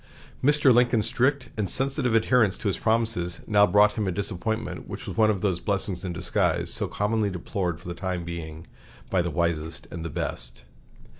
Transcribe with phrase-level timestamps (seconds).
[0.43, 0.73] Mr.
[0.73, 5.15] Lincoln's strict and sensitive adherence to his promises now brought him a disappointment which was
[5.15, 8.65] one of those blessings in disguise so commonly deplored for the time being
[9.11, 10.63] by the wisest and best.